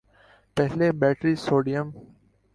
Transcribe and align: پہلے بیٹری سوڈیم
پہلے 0.57 0.91
بیٹری 1.01 1.35
سوڈیم 1.37 1.89